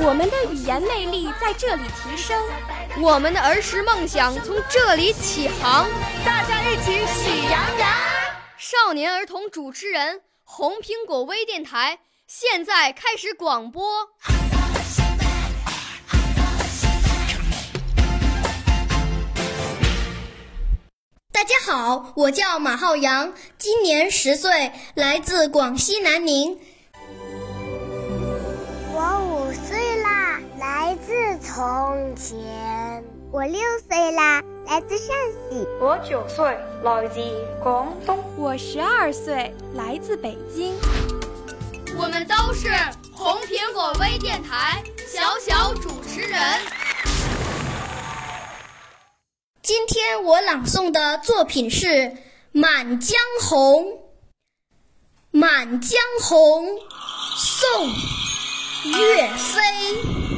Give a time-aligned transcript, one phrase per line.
[0.00, 2.40] 我们的语言魅力在这里提升，
[3.00, 5.88] 我们的儿时梦想从这里起航。
[6.24, 7.90] 大家一起喜羊羊。
[8.56, 11.98] 少年儿童主持人，红苹果微电台。
[12.28, 14.08] 现在开始广播。
[21.32, 26.58] 大家好，我叫马浩洋，今年十岁，来自广西南宁。
[29.00, 29.47] 我五岁啦，来自
[31.58, 33.02] 从前。
[33.32, 35.08] 我六岁啦，来自陕
[35.50, 35.66] 西。
[35.80, 37.20] 我九岁，来自
[37.60, 38.16] 广东。
[38.36, 40.72] 我十二岁，来自北京。
[41.98, 42.68] 我们都是
[43.12, 46.40] 红苹果微电台小小主持人。
[49.60, 51.86] 今天我朗诵的作品是
[52.52, 53.84] 《满江红》。
[55.32, 56.66] 《满江红》，
[57.36, 57.88] 宋·
[58.96, 60.37] 岳飞。